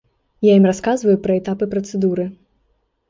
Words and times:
Я 0.45 0.53
ім 0.61 0.63
расказваю 0.69 1.15
пра 1.27 1.37
этапы 1.41 1.69
працэдуры. 1.75 2.25